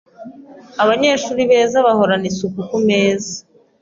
Abanyeshuri 0.83 1.41
beza 1.49 1.77
bahorana 1.87 2.25
isuku 2.31 2.59
kumeza. 2.69 3.33